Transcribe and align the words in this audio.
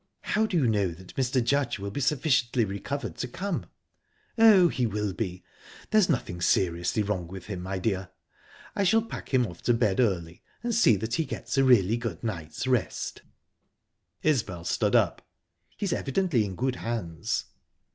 "How 0.21 0.47
do 0.47 0.57
you 0.57 0.65
know 0.65 0.87
that 0.87 1.13
Mr. 1.15 1.43
Judge 1.43 1.77
will 1.77 1.91
be 1.91 2.01
sufficiently 2.01 2.65
recovered 2.65 3.17
to 3.17 3.27
come?" 3.27 3.67
"Oh, 4.35 4.67
he 4.67 4.87
will 4.87 5.13
be. 5.13 5.43
There's 5.91 6.09
nothing 6.09 6.41
seriously 6.41 7.03
wrong 7.03 7.27
with 7.27 7.45
him, 7.45 7.61
my 7.61 7.77
dear. 7.77 8.09
I 8.75 8.83
shall 8.83 9.03
pack 9.03 9.31
him 9.31 9.45
off 9.45 9.61
to 9.61 9.75
bed 9.75 9.99
early, 9.99 10.41
and 10.63 10.73
see 10.73 10.95
that 10.95 11.13
he 11.13 11.23
gets 11.25 11.55
a 11.55 11.63
real 11.63 11.95
good 11.99 12.23
night's 12.23 12.65
rest." 12.65 13.21
Isbel 14.23 14.63
stood 14.63 14.95
up. 14.95 15.21
"He's 15.77 15.93
evidently 15.93 16.45
in 16.45 16.55
good 16.55 16.77
hands." 16.77 17.45